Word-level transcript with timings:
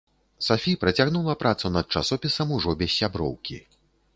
Сафі 0.45 0.73
працягнула 0.83 1.35
працу 1.43 1.71
над 1.75 1.91
часопісам 1.99 2.57
ўжо 2.57 2.75
без 2.81 2.95
сяброўкі. 2.99 3.63